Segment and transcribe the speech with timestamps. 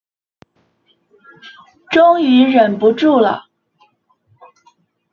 [1.91, 3.45] 终于忍不住了